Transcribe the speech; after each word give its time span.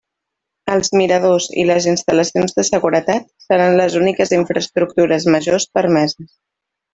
Els 0.75 0.87
miradors 0.99 1.47
i 1.63 1.65
les 1.71 1.87
instal·lacions 1.91 2.57
de 2.59 2.65
seguretat 2.69 3.29
seran 3.49 3.77
les 3.81 3.99
úniques 4.03 4.33
infraestructures 4.39 5.29
majors 5.37 5.69
permeses. 5.81 6.35